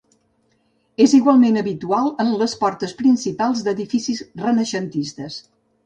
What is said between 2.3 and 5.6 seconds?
les portes principals d'edificis renaixentistes.